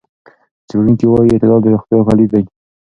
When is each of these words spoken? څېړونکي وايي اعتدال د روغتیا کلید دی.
څېړونکي 0.67 1.05
وايي 1.07 1.31
اعتدال 1.33 1.59
د 1.63 1.65
روغتیا 1.73 1.99
کلید 2.09 2.29
دی. 2.33 2.43